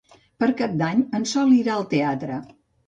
Per 0.43 0.47
Cap 0.61 0.73
d'Any 0.79 1.03
en 1.21 1.31
Sol 1.35 1.55
irà 1.61 1.77
al 1.79 1.89
teatre. 1.95 2.45